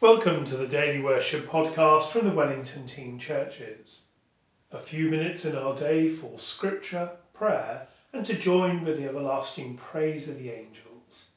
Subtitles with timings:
[0.00, 4.04] Welcome to the Daily Worship podcast from the Wellington Teen Churches.
[4.70, 9.76] A few minutes in our day for scripture, prayer, and to join with the everlasting
[9.76, 11.30] praise of the angels.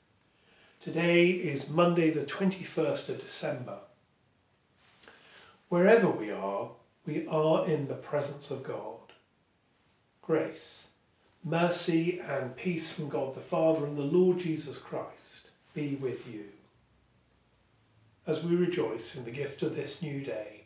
[0.79, 3.79] Today is Monday, the 21st of December.
[5.69, 6.69] Wherever we are,
[7.07, 9.13] we are in the presence of God.
[10.21, 10.91] Grace,
[11.43, 16.43] mercy, and peace from God the Father and the Lord Jesus Christ be with you
[18.27, 20.65] as we rejoice in the gift of this new day.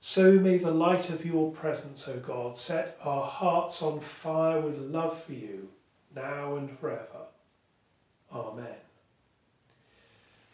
[0.00, 4.78] So may the light of your presence, O God, set our hearts on fire with
[4.78, 5.68] love for you,
[6.14, 7.26] now and forever.
[8.32, 8.78] Amen.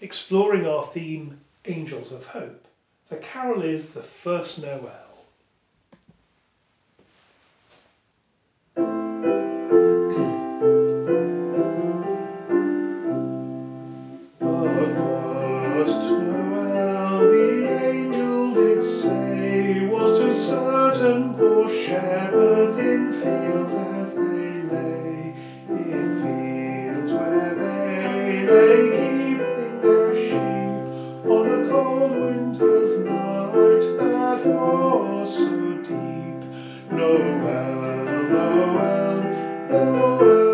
[0.01, 2.66] Exploring our theme, Angels of Hope,
[3.09, 5.05] the carol is the first Noel.
[21.87, 25.35] Shepherds in fields as they lay,
[25.68, 35.37] in fields where they lay keeping their sheep on a cold winter's night that was
[35.37, 36.90] so deep.
[36.90, 39.23] Noel, Noel,
[39.70, 40.46] Noel,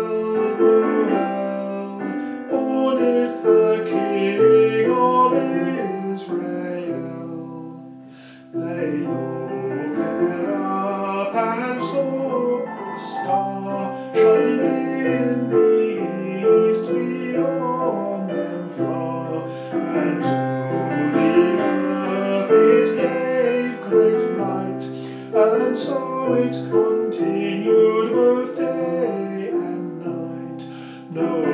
[26.37, 30.63] it continued both day and night.
[31.11, 31.45] Noel,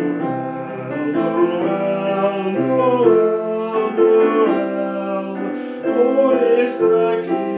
[1.12, 5.36] Noel, Noel, Noel,
[5.84, 7.49] born is the King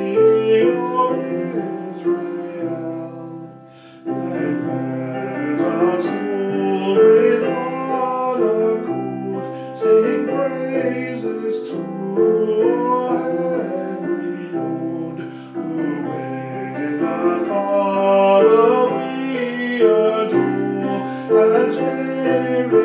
[21.82, 22.81] Spirit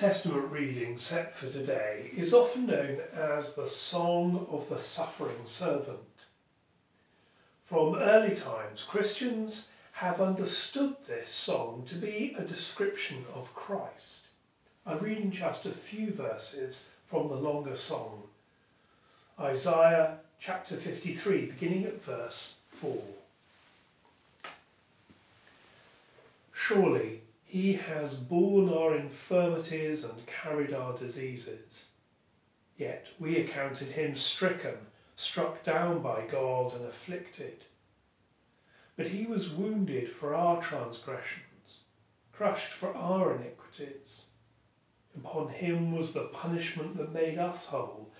[0.00, 5.98] Testament reading set for today is often known as the Song of the Suffering Servant.
[7.66, 14.28] From early times, Christians have understood this song to be a description of Christ.
[14.86, 18.22] I'm reading just a few verses from the longer song.
[19.38, 22.96] Isaiah chapter 53, beginning at verse 4.
[26.54, 31.90] Surely he has borne our infirmities and carried our diseases.
[32.76, 34.76] Yet we accounted him stricken,
[35.16, 37.64] struck down by God, and afflicted.
[38.96, 41.82] But he was wounded for our transgressions,
[42.30, 44.26] crushed for our iniquities.
[45.16, 48.12] Upon him was the punishment that made us whole,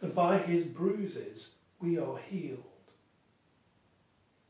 [0.00, 2.64] and by his bruises we are healed.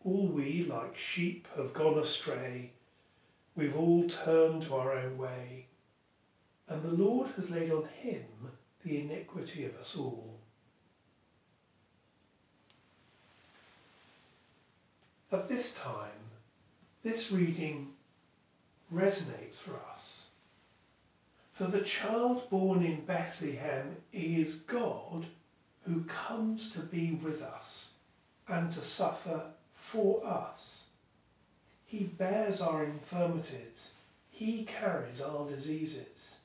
[0.05, 2.71] All we, like sheep, have gone astray
[3.59, 5.67] We've all turned to our own way,
[6.69, 8.23] and the Lord has laid on him
[8.85, 10.39] the iniquity of us all.
[15.33, 16.31] At this time,
[17.03, 17.95] this reading
[18.95, 20.31] resonates for us.
[21.53, 25.27] For the child born in Bethlehem is God
[25.85, 27.95] who comes to be with us
[28.47, 30.88] and to suffer for us.
[31.89, 33.95] He bears our infirmities.
[34.29, 36.41] He carries our diseases.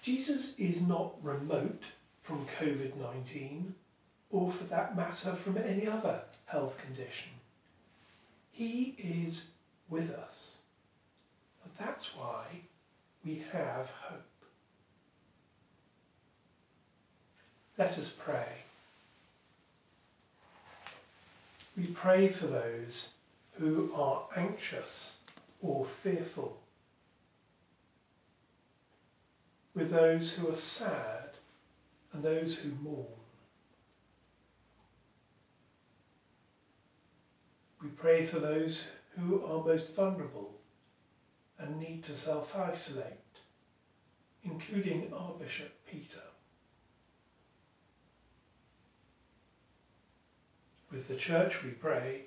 [0.00, 1.82] Jesus is not remote
[2.22, 3.74] from COVID 19
[4.30, 7.32] or, for that matter, from any other health condition.
[8.52, 9.48] He is
[9.88, 10.58] with us.
[11.64, 12.44] And that's why
[13.24, 14.22] we have hope.
[17.76, 18.69] Let us pray.
[21.80, 23.14] We pray for those
[23.52, 25.20] who are anxious
[25.62, 26.60] or fearful,
[29.74, 31.30] with those who are sad
[32.12, 33.06] and those who mourn.
[37.82, 38.88] We pray for those
[39.18, 40.56] who are most vulnerable
[41.58, 43.40] and need to self isolate,
[44.44, 46.29] including our Bishop Peter.
[50.90, 52.22] With the Church we pray,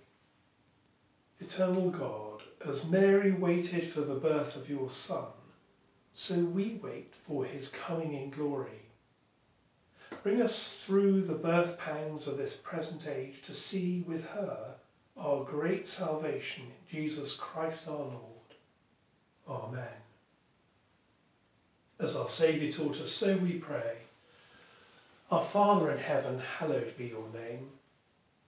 [1.42, 5.25] Eternal God, as Mary waited for the birth of your Son,
[6.13, 8.83] so we wait for his coming in glory.
[10.21, 14.75] Bring us through the birth pangs of this present age to see with her
[15.18, 18.21] our great salvation in Jesus Christ our Lord.
[19.45, 19.83] Amen.
[22.00, 23.98] As our Saviour taught us, so we pray.
[25.30, 27.71] Our Father in heaven, hallowed be your name.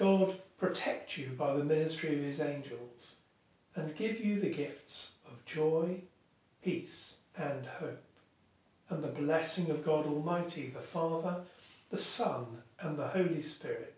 [0.00, 3.16] God protect you by the ministry of his angels
[3.74, 6.00] and give you the gifts of joy,
[6.64, 8.02] peace, and hope,
[8.88, 11.42] and the blessing of God Almighty, the Father,
[11.90, 12.46] the Son,
[12.80, 13.94] and the Holy Spirit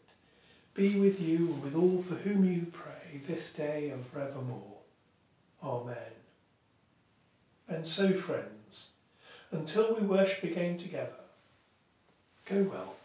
[0.74, 4.78] be with you and with all for whom you pray this day and forevermore.
[5.62, 5.96] Amen.
[7.68, 8.94] And so, friends,
[9.52, 11.20] until we worship again together,
[12.46, 12.96] go well.